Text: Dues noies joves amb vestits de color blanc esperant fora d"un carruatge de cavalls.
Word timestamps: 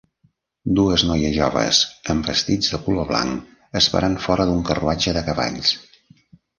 Dues 0.79 1.03
noies 1.09 1.35
joves 1.35 1.83
amb 2.15 2.31
vestits 2.31 2.73
de 2.73 2.81
color 2.89 3.09
blanc 3.13 3.79
esperant 3.83 4.19
fora 4.27 4.51
d"un 4.53 4.69
carruatge 4.73 5.19
de 5.21 5.27
cavalls. 5.33 5.81